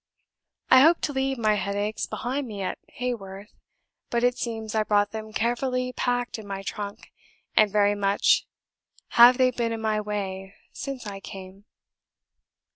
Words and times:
I 0.71 0.81
hoped 0.81 1.03
to 1.03 1.13
leave 1.13 1.37
my 1.37 1.53
headaches 1.53 2.07
behind 2.07 2.47
me 2.47 2.63
at 2.63 2.79
Haworth; 2.89 3.53
but 4.09 4.23
it 4.23 4.35
seems 4.35 4.73
I 4.73 4.81
brought 4.81 5.11
them 5.11 5.31
carefully 5.31 5.93
packed 5.93 6.39
in 6.39 6.47
my 6.47 6.63
trunk, 6.63 7.11
and 7.55 7.71
very 7.71 7.93
much 7.93 8.47
have 9.09 9.37
they 9.37 9.51
been 9.51 9.71
in 9.71 9.79
my 9.81 10.01
way 10.01 10.55
since 10.73 11.05
I 11.05 11.19
came. 11.19 11.65